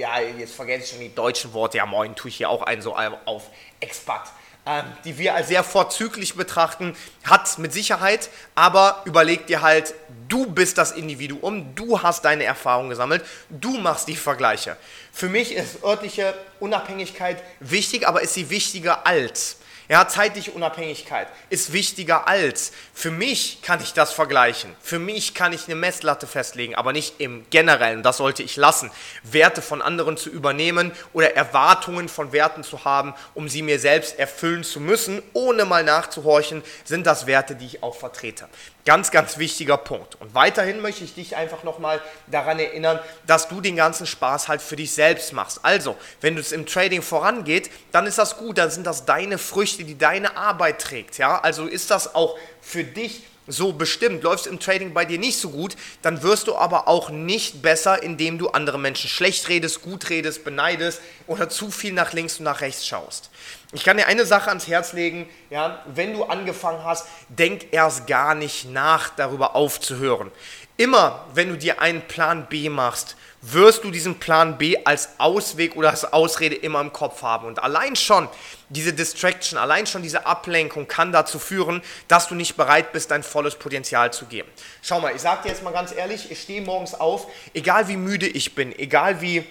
ja, 0.00 0.18
jetzt 0.20 0.54
vergesse 0.54 0.84
ich 0.84 0.90
schon 0.90 1.00
die 1.00 1.14
deutschen 1.14 1.52
Worte, 1.52 1.76
ja, 1.76 1.86
moin, 1.86 2.16
tue 2.16 2.30
ich 2.30 2.36
hier 2.36 2.50
auch 2.50 2.62
einen 2.62 2.82
so 2.82 2.96
auf 2.96 3.44
Expat. 3.78 4.22
Ähm, 4.66 4.84
die 5.06 5.16
wir 5.16 5.34
als 5.34 5.48
sehr 5.48 5.64
vorzüglich 5.64 6.34
betrachten, 6.34 6.94
hat 7.24 7.58
mit 7.58 7.72
Sicherheit, 7.72 8.28
aber 8.54 9.00
überleg 9.06 9.46
dir 9.46 9.62
halt, 9.62 9.94
du 10.28 10.50
bist 10.50 10.76
das 10.76 10.92
Individuum, 10.92 11.74
du 11.74 12.02
hast 12.02 12.26
deine 12.26 12.44
Erfahrungen 12.44 12.90
gesammelt, 12.90 13.24
du 13.48 13.78
machst 13.78 14.06
die 14.06 14.16
Vergleiche. 14.16 14.76
Für 15.12 15.30
mich 15.30 15.54
ist 15.54 15.82
örtliche 15.82 16.34
Unabhängigkeit 16.60 17.42
wichtig, 17.60 18.06
aber 18.06 18.20
ist 18.20 18.34
sie 18.34 18.50
wichtiger 18.50 19.06
als 19.06 19.56
ja, 19.90 20.06
zeitliche 20.06 20.52
Unabhängigkeit 20.52 21.26
ist 21.48 21.72
wichtiger 21.72 22.28
als. 22.28 22.70
Für 22.94 23.10
mich 23.10 23.60
kann 23.60 23.82
ich 23.82 23.92
das 23.92 24.12
vergleichen. 24.12 24.72
Für 24.80 25.00
mich 25.00 25.34
kann 25.34 25.52
ich 25.52 25.64
eine 25.64 25.74
Messlatte 25.74 26.28
festlegen, 26.28 26.76
aber 26.76 26.92
nicht 26.92 27.14
im 27.18 27.44
Generellen. 27.50 28.04
Das 28.04 28.18
sollte 28.18 28.44
ich 28.44 28.54
lassen. 28.54 28.92
Werte 29.24 29.62
von 29.62 29.82
anderen 29.82 30.16
zu 30.16 30.30
übernehmen 30.30 30.92
oder 31.12 31.34
Erwartungen 31.34 32.08
von 32.08 32.30
Werten 32.30 32.62
zu 32.62 32.84
haben, 32.84 33.14
um 33.34 33.48
sie 33.48 33.62
mir 33.62 33.80
selbst 33.80 34.16
erfüllen 34.16 34.62
zu 34.62 34.78
müssen, 34.78 35.24
ohne 35.32 35.64
mal 35.64 35.82
nachzuhorchen, 35.82 36.62
sind 36.84 37.04
das 37.04 37.26
Werte, 37.26 37.56
die 37.56 37.66
ich 37.66 37.82
auch 37.82 37.96
vertrete. 37.96 38.48
Ganz, 38.86 39.10
ganz 39.10 39.36
wichtiger 39.38 39.76
Punkt. 39.76 40.18
Und 40.20 40.34
weiterhin 40.34 40.80
möchte 40.80 41.04
ich 41.04 41.14
dich 41.14 41.36
einfach 41.36 41.64
nochmal 41.64 42.00
daran 42.28 42.58
erinnern, 42.58 42.98
dass 43.26 43.48
du 43.48 43.60
den 43.60 43.76
ganzen 43.76 44.06
Spaß 44.06 44.48
halt 44.48 44.62
für 44.62 44.76
dich 44.76 44.92
selbst 44.92 45.34
machst. 45.34 45.60
Also, 45.62 45.96
wenn 46.22 46.38
es 46.38 46.50
im 46.50 46.64
Trading 46.64 47.02
vorangeht, 47.02 47.70
dann 47.92 48.06
ist 48.06 48.16
das 48.16 48.38
gut, 48.38 48.56
dann 48.56 48.70
sind 48.70 48.86
das 48.86 49.04
deine 49.04 49.36
Früchte, 49.36 49.79
die 49.84 49.98
deine 49.98 50.36
Arbeit 50.36 50.80
trägt. 50.80 51.18
Ja? 51.18 51.40
Also 51.40 51.66
ist 51.66 51.90
das 51.90 52.14
auch 52.14 52.36
für 52.60 52.84
dich 52.84 53.22
so 53.46 53.72
bestimmt. 53.72 54.22
Läuft 54.22 54.46
im 54.46 54.60
Trading 54.60 54.94
bei 54.94 55.04
dir 55.04 55.18
nicht 55.18 55.38
so 55.38 55.50
gut, 55.50 55.76
dann 56.02 56.22
wirst 56.22 56.46
du 56.46 56.56
aber 56.56 56.88
auch 56.88 57.10
nicht 57.10 57.62
besser, 57.62 58.02
indem 58.02 58.38
du 58.38 58.48
andere 58.50 58.78
Menschen 58.78 59.10
schlecht 59.10 59.48
redest, 59.48 59.82
gut 59.82 60.10
redest, 60.10 60.44
beneidest 60.44 61.00
oder 61.26 61.48
zu 61.48 61.70
viel 61.70 61.92
nach 61.92 62.12
links 62.12 62.38
und 62.38 62.44
nach 62.44 62.60
rechts 62.60 62.86
schaust. 62.86 63.30
Ich 63.72 63.84
kann 63.84 63.96
dir 63.96 64.06
eine 64.06 64.26
Sache 64.26 64.48
ans 64.48 64.66
Herz 64.66 64.92
legen, 64.92 65.28
ja, 65.48 65.84
wenn 65.86 66.12
du 66.12 66.24
angefangen 66.24 66.84
hast, 66.84 67.06
denk 67.28 67.72
erst 67.72 68.06
gar 68.06 68.34
nicht 68.34 68.70
nach, 68.70 69.10
darüber 69.10 69.54
aufzuhören. 69.54 70.30
Immer, 70.76 71.26
wenn 71.34 71.50
du 71.50 71.58
dir 71.58 71.80
einen 71.80 72.02
Plan 72.02 72.46
B 72.48 72.68
machst, 72.68 73.16
wirst 73.42 73.84
du 73.84 73.90
diesen 73.90 74.18
Plan 74.18 74.58
B 74.58 74.76
als 74.84 75.10
Ausweg 75.18 75.76
oder 75.76 75.90
als 75.90 76.10
Ausrede 76.12 76.54
immer 76.54 76.80
im 76.80 76.92
Kopf 76.92 77.22
haben. 77.22 77.46
Und 77.46 77.62
allein 77.62 77.96
schon 77.96 78.28
diese 78.68 78.92
Distraction, 78.92 79.58
allein 79.58 79.86
schon 79.86 80.02
diese 80.02 80.26
Ablenkung 80.26 80.86
kann 80.86 81.12
dazu 81.12 81.38
führen, 81.38 81.82
dass 82.08 82.28
du 82.28 82.34
nicht 82.34 82.56
bereit 82.56 82.92
bist, 82.92 83.10
dein 83.10 83.22
volles 83.22 83.54
Potenzial 83.54 84.12
zu 84.12 84.26
geben. 84.26 84.48
Schau 84.82 85.00
mal, 85.00 85.14
ich 85.14 85.22
sage 85.22 85.42
dir 85.44 85.48
jetzt 85.48 85.62
mal 85.62 85.72
ganz 85.72 85.92
ehrlich, 85.92 86.30
ich 86.30 86.42
stehe 86.42 86.60
morgens 86.60 86.94
auf, 86.94 87.26
egal 87.54 87.88
wie 87.88 87.96
müde 87.96 88.26
ich 88.26 88.54
bin, 88.54 88.78
egal 88.78 89.20
wie 89.20 89.44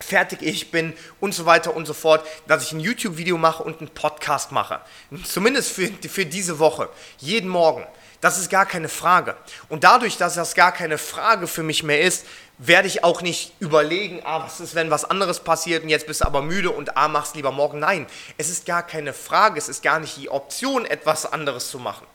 fertig 0.00 0.42
ich 0.42 0.70
bin 0.70 0.92
und 1.20 1.32
so 1.32 1.46
weiter 1.46 1.74
und 1.74 1.86
so 1.86 1.94
fort, 1.94 2.26
dass 2.48 2.64
ich 2.64 2.72
ein 2.72 2.80
YouTube-Video 2.80 3.38
mache 3.38 3.62
und 3.62 3.78
einen 3.80 3.88
Podcast 3.88 4.50
mache. 4.50 4.80
Zumindest 5.24 5.72
für, 5.72 5.88
für 6.08 6.26
diese 6.26 6.58
Woche, 6.58 6.88
jeden 7.18 7.48
Morgen. 7.48 7.86
Das 8.22 8.38
ist 8.38 8.50
gar 8.50 8.66
keine 8.66 8.88
Frage. 8.88 9.36
Und 9.68 9.82
dadurch, 9.82 10.16
dass 10.16 10.36
das 10.36 10.54
gar 10.54 10.70
keine 10.70 10.96
Frage 10.96 11.48
für 11.48 11.64
mich 11.64 11.82
mehr 11.82 12.00
ist, 12.00 12.24
werde 12.56 12.86
ich 12.86 13.02
auch 13.02 13.20
nicht 13.20 13.52
überlegen, 13.58 14.20
ah, 14.24 14.44
was 14.44 14.60
ist, 14.60 14.76
wenn 14.76 14.92
was 14.92 15.04
anderes 15.04 15.40
passiert 15.40 15.82
und 15.82 15.88
jetzt 15.88 16.06
bist 16.06 16.20
du 16.20 16.26
aber 16.26 16.40
müde 16.40 16.70
und 16.70 16.96
ah, 16.96 17.08
machst 17.08 17.34
lieber 17.34 17.50
morgen. 17.50 17.80
Nein, 17.80 18.06
es 18.38 18.48
ist 18.48 18.64
gar 18.64 18.86
keine 18.86 19.12
Frage, 19.12 19.58
es 19.58 19.68
ist 19.68 19.82
gar 19.82 19.98
nicht 19.98 20.16
die 20.16 20.30
Option, 20.30 20.86
etwas 20.86 21.32
anderes 21.32 21.68
zu 21.68 21.80
machen. 21.80 22.06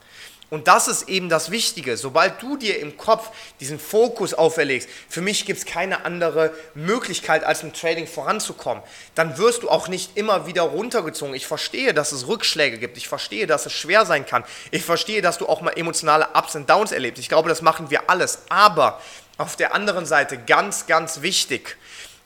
Und 0.50 0.70
das 0.70 0.88
ist 0.88 1.10
eben 1.10 1.28
das 1.28 1.52
Wichtige. 1.52 1.98
Sobald 1.98 2.42
du 2.42 2.56
dir 2.56 2.80
im 2.80 2.96
Kopf 2.96 3.32
diesen 3.60 3.80
Fokus 3.80 4.34
auferlegst, 4.34 4.88
für 5.10 5.22
mich 5.22 5.46
gibt 5.46 5.60
es 5.60 5.66
keine 5.66 6.06
andere 6.06 6.54
Möglichkeit, 6.74 7.44
als 7.44 7.64
im 7.64 7.74
Trading 7.74 8.08
voranzukommen, 8.08 8.82
dann 9.14 9.38
wirst 9.38 9.64
du 9.64 9.70
auch 9.70 9.90
nicht 9.90 10.16
immer 10.16 10.48
wieder 10.48 10.62
runtergezogen. 10.62 11.36
Ich 11.36 11.48
verstehe, 11.48 11.94
dass 11.94 12.14
es 12.14 12.28
Rückschläge 12.28 12.78
gibt. 12.78 12.96
Ich 12.96 13.10
verstehe, 13.10 13.46
dass 13.46 13.66
es 13.66 13.74
schwer 13.74 14.06
sein 14.06 14.26
kann. 14.26 14.46
Ich 14.72 14.84
verstehe, 14.84 15.22
dass 15.22 15.38
du 15.38 15.48
auch 15.48 15.60
mal 15.60 15.72
emotionale 15.72 16.30
Ups 16.34 16.56
und 16.56 16.70
Downs 16.70 16.94
erlebst. 16.94 17.20
Ich 17.20 17.28
glaube, 17.28 17.50
das 17.50 17.62
machen 17.62 17.90
wir 17.90 18.10
alles. 18.10 18.44
Aber 18.48 19.02
auf 19.38 19.58
der 19.58 19.76
anderen 19.76 20.06
Seite 20.06 20.38
ganz, 20.38 20.88
ganz 20.88 21.22
wichtig, 21.22 21.76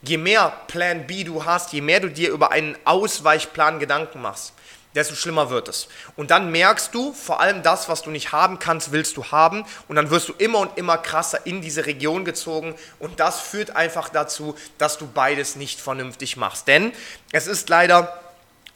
je 0.04 0.18
mehr 0.18 0.54
Plan 0.68 1.08
B 1.08 1.24
du 1.24 1.46
hast, 1.46 1.74
je 1.74 1.82
mehr 1.82 2.00
du 2.00 2.10
dir 2.10 2.30
über 2.30 2.52
einen 2.52 2.78
Ausweichplan 2.86 3.80
Gedanken 3.80 4.22
machst, 4.22 4.54
desto 4.96 5.16
schlimmer 5.16 5.50
wird 5.50 5.68
es. 5.68 5.88
Und 6.16 6.32
dann 6.32 6.52
merkst 6.52 6.94
du, 6.94 7.14
vor 7.14 7.40
allem 7.40 7.64
das, 7.64 7.90
was 7.90 8.02
du 8.02 8.10
nicht 8.10 8.32
haben 8.32 8.60
kannst, 8.60 8.92
willst 8.92 9.18
du 9.18 9.26
haben. 9.26 9.66
Und 9.88 9.96
dann 9.96 10.10
wirst 10.10 10.30
du 10.30 10.34
immer 10.38 10.60
und 10.60 10.78
immer 10.78 10.98
krasser 10.98 11.46
in 11.46 11.62
diese 11.62 11.86
Region 11.86 12.26
gezogen. 12.26 12.76
Und 13.00 13.20
das 13.20 13.40
führt 13.40 13.76
einfach 13.76 14.10
dazu, 14.10 14.56
dass 14.78 14.98
du 14.98 15.08
beides 15.08 15.56
nicht 15.56 15.80
vernünftig 15.80 16.38
machst. 16.38 16.68
Denn 16.68 16.94
es 17.32 17.48
ist 17.48 17.70
leider 17.70 18.21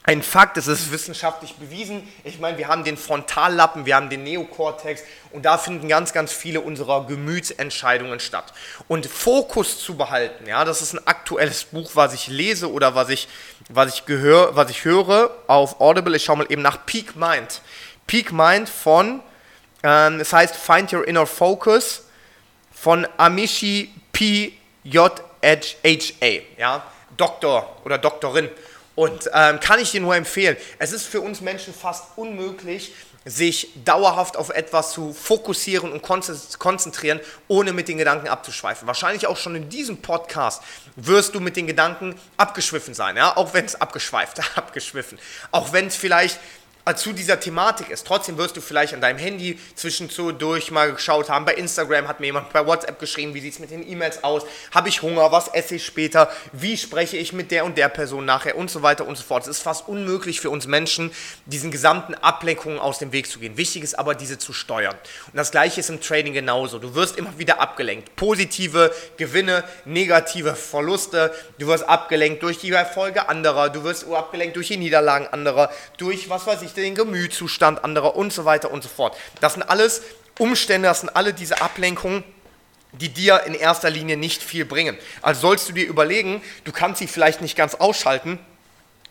ein 0.08 0.22
Fakt, 0.22 0.56
es 0.58 0.68
ist 0.68 0.92
wissenschaftlich 0.92 1.56
bewiesen. 1.56 2.08
Ich 2.24 2.40
meine, 2.40 2.60
wir 2.60 2.68
haben 2.68 2.84
den 2.84 2.96
Frontallappen, 2.96 3.88
wir 3.88 3.96
haben 3.96 4.12
den 4.12 4.24
Neokortex 4.24 5.02
und 5.32 5.46
da 5.46 5.58
finden 5.58 5.88
ganz, 5.88 6.14
ganz 6.14 6.32
viele 6.32 6.62
unserer 6.62 7.08
Gemütsentscheidungen 7.08 8.20
statt. 8.20 8.54
Und 8.88 9.08
Fokus 9.08 9.80
zu 9.80 9.98
behalten, 9.98 10.46
ja, 10.46 10.64
das 10.64 10.84
ist 10.84 10.94
ein 10.94 11.08
aktuelles 11.08 11.66
Buch, 11.66 11.92
was 11.96 12.14
ich 12.14 12.28
lese 12.28 12.72
oder 12.72 12.94
was 12.94 13.10
ich, 13.10 13.28
was 13.70 13.96
ich, 13.96 14.06
gehör, 14.06 14.56
was 14.56 14.70
ich 14.70 14.86
höre 14.86 15.36
auf 15.48 15.82
Audible. 15.82 16.16
Ich 16.16 16.24
schaue 16.24 16.38
mal 16.38 16.52
eben 16.52 16.62
nach 16.62 16.86
Peak 16.86 17.16
Mind. 17.16 17.62
Peak 18.06 18.32
Mind 18.32 18.70
von, 18.70 19.22
ähm, 19.82 20.20
das 20.20 20.32
heißt 20.32 20.56
Find 20.56 20.94
Your 20.94 21.08
Inner 21.08 21.26
Focus 21.26 22.04
von 22.72 23.08
Amishi 23.18 23.92
P. 24.12 24.54
Ja, 26.58 26.84
Doktor 27.18 27.76
oder 27.84 27.98
Doktorin. 27.98 28.50
Und 28.96 29.30
ähm, 29.34 29.60
kann 29.60 29.80
ich 29.80 29.92
dir 29.92 30.02
nur 30.02 30.16
empfehlen. 30.16 30.56
Es 30.80 30.92
ist 30.94 31.06
für 31.06 31.22
uns 31.22 31.42
Menschen 31.42 31.74
fast 31.74 32.06
unmöglich, 32.16 32.94
sich 33.26 33.70
dauerhaft 33.84 34.38
auf 34.38 34.52
etwas 34.52 34.92
zu 34.92 35.12
fokussieren 35.12 35.92
und 35.92 36.04
konzentrieren, 36.04 37.20
ohne 37.48 37.74
mit 37.74 37.88
den 37.88 37.98
Gedanken 37.98 38.28
abzuschweifen. 38.28 38.88
Wahrscheinlich 38.88 39.26
auch 39.26 39.38
schon 39.38 39.56
in 39.56 39.68
diesem 39.68 39.98
Podcast 39.98 40.62
wirst 40.96 41.34
du 41.34 41.40
mit 41.40 41.56
den 41.58 41.66
Gedanken 41.66 42.16
abgeschwiffen 42.38 42.94
sein, 42.94 43.18
ja? 43.18 43.36
auch 43.36 43.56
wenn 43.56 43.66
es 43.66 43.82
abgeschweift, 43.82 44.40
abgeschwiffen. 44.58 45.18
Auch 45.52 45.74
wenn 45.74 45.88
es 45.88 45.96
vielleicht 45.96 46.40
zu 46.94 47.14
dieser 47.14 47.40
Thematik 47.40 47.90
ist. 47.90 48.06
Trotzdem 48.06 48.38
wirst 48.38 48.56
du 48.56 48.62
vielleicht 48.62 48.94
an 48.94 49.02
deinem 49.02 49.18
Handy 49.18 49.58
zwischendurch 49.74 50.70
mal 50.70 50.94
geschaut 50.94 51.30
haben. 51.30 51.44
Bei 51.44 51.56
Instagram 51.56 52.08
hat 52.08 52.20
mir 52.20 52.28
jemand 52.28 52.54
bei 52.54 52.64
WhatsApp 52.66 53.00
geschrieben, 53.00 53.34
wie 53.34 53.40
sieht 53.40 53.54
es 53.54 53.60
mit 53.60 53.72
den 53.72 53.90
E-Mails 53.90 54.24
aus? 54.24 54.44
Habe 54.72 54.90
ich 54.90 55.02
Hunger? 55.02 55.32
Was 55.32 55.48
esse 55.48 55.76
ich 55.76 55.86
später? 55.86 56.32
Wie 56.52 56.78
spreche 56.78 57.18
ich 57.18 57.34
mit 57.34 57.50
der 57.50 57.66
und 57.66 57.80
der 57.80 57.90
Person 57.90 58.26
nachher? 58.26 58.56
Und 58.56 58.70
so 58.70 58.84
weiter 58.84 59.08
und 59.08 59.18
so 59.18 59.24
fort. 59.24 59.44
Es 59.44 59.50
ist 59.50 59.64
fast 59.64 59.88
unmöglich 59.88 60.40
für 60.40 60.52
uns 60.52 60.68
Menschen, 60.68 61.12
diesen 61.48 61.72
gesamten 61.72 62.14
Ablenkungen 62.14 62.78
aus 62.78 63.00
dem 63.00 63.12
Weg 63.12 63.32
zu 63.32 63.40
gehen. 63.40 63.58
Wichtig 63.58 63.82
ist 63.82 63.98
aber, 63.98 64.14
diese 64.14 64.38
zu 64.38 64.54
steuern. 64.54 64.96
Und 65.28 65.38
das 65.38 65.50
gleiche 65.50 65.80
ist 65.80 65.90
im 65.90 66.02
Trading 66.02 66.34
genauso. 66.34 66.78
Du 66.78 66.94
wirst 66.94 67.18
immer 67.18 67.40
wieder 67.40 67.60
abgelenkt. 67.60 68.16
Positive 68.16 68.94
Gewinne, 69.18 69.64
negative 69.86 70.54
Verluste. 70.56 71.34
Du 71.58 71.66
wirst 71.66 71.90
abgelenkt 71.90 72.44
durch 72.44 72.60
die 72.60 72.72
Erfolge 72.72 73.28
anderer. 73.28 73.70
Du 73.70 73.84
wirst 73.84 74.06
abgelenkt 74.08 74.56
durch 74.56 74.68
die 74.68 74.78
Niederlagen 74.78 75.26
anderer. 75.26 75.72
Durch, 75.98 76.30
was 76.30 76.46
weiß 76.46 76.62
ich, 76.62 76.75
den 76.82 76.96
Gemütszustand 76.96 77.84
anderer 77.84 78.16
und 78.16 78.34
so 78.34 78.46
weiter 78.46 78.72
und 78.72 78.84
so 78.84 78.90
fort. 78.90 79.16
Das 79.42 79.54
sind 79.54 79.64
alles 79.64 80.02
Umstände, 80.38 80.88
das 80.88 81.02
sind 81.02 81.16
alle 81.16 81.34
diese 81.34 81.62
Ablenkungen, 81.62 82.24
die 82.94 83.10
dir 83.10 83.44
in 83.46 83.54
erster 83.54 83.90
Linie 83.90 84.18
nicht 84.18 84.42
viel 84.42 84.66
bringen. 84.66 84.98
Also 85.22 85.42
sollst 85.42 85.70
du 85.70 85.74
dir 85.74 85.86
überlegen, 85.86 86.42
du 86.64 86.72
kannst 86.72 87.00
sie 87.00 87.08
vielleicht 87.08 87.42
nicht 87.42 87.56
ganz 87.56 87.76
ausschalten, 87.76 88.40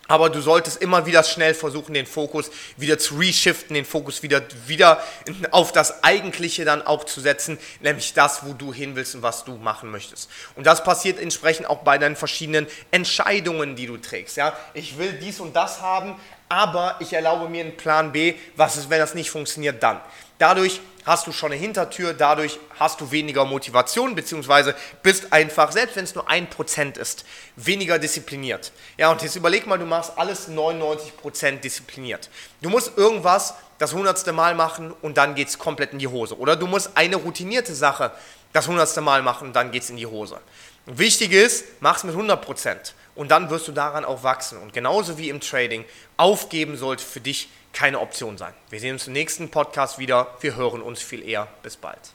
aber 0.07 0.29
du 0.29 0.43
solltest 0.43 0.83
immer 0.83 1.07
wieder 1.07 1.23
schnell 1.23 1.55
versuchen, 1.55 1.95
den 1.95 2.05
Fokus 2.05 2.51
wieder 2.77 2.99
zu 2.99 3.17
reshiften, 3.17 3.75
den 3.75 3.87
Fokus 3.87 4.23
wieder, 4.23 4.43
wieder 4.67 5.03
auf 5.51 5.73
das 5.73 6.05
Eigentliche 6.05 6.67
dann 6.67 6.83
auch 6.83 7.05
zu 7.05 7.21
setzen, 7.21 7.59
nämlich 7.81 8.13
das, 8.13 8.45
wo 8.45 8.53
du 8.53 8.73
hin 8.73 8.97
willst 8.97 9.15
und 9.15 9.23
was 9.23 9.45
du 9.45 9.57
machen 9.57 9.91
möchtest. 9.91 10.31
Und 10.57 10.67
das 10.67 10.85
passiert 10.85 11.19
entsprechend 11.19 11.67
auch 11.69 11.79
bei 11.79 11.97
deinen 11.97 12.17
verschiedenen 12.17 12.67
Entscheidungen, 12.91 13.77
die 13.77 13.87
du 13.87 13.97
trägst. 13.97 14.37
Ja? 14.37 14.55
Ich 14.75 14.99
will 14.99 15.13
dies 15.15 15.41
und 15.41 15.57
das 15.57 15.81
haben, 15.81 16.17
aber 16.55 16.95
ich 17.01 17.13
erlaube 17.13 17.49
mir 17.49 17.65
einen 17.65 17.77
Plan 17.77 18.13
B. 18.13 18.35
Was 18.55 18.77
ist, 18.77 18.89
wenn 18.89 19.01
das 19.01 19.15
nicht 19.15 19.29
funktioniert, 19.29 19.83
dann? 19.83 20.01
Dadurch 20.39 20.81
hast 21.05 21.27
du 21.27 21.33
schon 21.33 21.51
eine 21.51 21.61
Hintertür, 21.61 22.15
dadurch 22.15 22.61
hast 22.79 23.01
du 23.01 23.11
weniger 23.11 23.45
Motivation, 23.45 24.15
beziehungsweise 24.15 24.77
bist 25.03 25.33
einfach, 25.33 25.73
selbst 25.73 25.97
wenn 25.97 26.05
es 26.05 26.15
nur 26.15 26.29
ein 26.31 26.49
Prozent 26.49 26.97
ist, 26.97 27.25
weniger 27.57 27.99
diszipliniert. 27.99 28.71
Ja, 28.97 29.11
und 29.11 29.21
jetzt 29.23 29.35
überleg 29.35 29.67
mal, 29.67 29.81
du 29.81 29.85
machst 29.85 30.13
alles 30.17 30.47
99 30.47 31.17
Prozent 31.17 31.65
diszipliniert. 31.65 32.31
Du 32.63 32.71
musst 32.71 32.97
irgendwas 32.97 33.55
das 33.79 33.93
hundertste 33.93 34.33
Mal 34.33 34.55
machen 34.55 34.95
und 35.03 35.17
dann 35.17 35.35
geht 35.35 35.49
es 35.49 35.59
komplett 35.59 35.93
in 35.93 35.99
die 35.99 36.07
Hose. 36.07 36.39
Oder 36.39 36.55
du 36.55 36.69
musst 36.69 36.93
eine 36.95 37.17
routinierte 37.17 37.75
Sache 37.75 38.13
das 38.53 38.69
hundertste 38.69 39.01
Mal 39.01 39.23
machen 39.23 39.49
und 39.49 39.57
dann 39.57 39.73
geht 39.73 39.83
es 39.83 39.91
in 39.91 39.97
die 39.97 40.07
Hose. 40.07 40.39
Wichtig 40.87 41.33
ist, 41.33 41.65
mach 41.81 41.97
es 41.97 42.05
mit 42.05 42.15
100 42.15 42.41
Prozent 42.41 42.95
und 43.15 43.31
dann 43.31 43.51
wirst 43.51 43.69
du 43.69 43.73
daran 43.73 44.05
auch 44.05 44.23
wachsen. 44.23 44.59
Und 44.59 44.73
genauso 44.73 45.19
wie 45.19 45.29
im 45.29 45.41
Trading, 45.41 45.85
aufgeben 46.17 46.77
sollte 46.77 47.05
für 47.05 47.21
dich 47.21 47.49
keine 47.73 48.01
Option 48.01 48.39
sein. 48.39 48.55
Wir 48.71 48.81
sehen 48.81 48.95
uns 48.95 49.07
im 49.07 49.13
nächsten 49.13 49.51
Podcast 49.51 49.99
wieder. 49.99 50.29
Wir 50.41 50.57
hören 50.57 50.81
uns 50.81 51.03
viel 51.03 51.27
eher. 51.27 51.49
Bis 51.63 51.77
bald. 51.77 52.15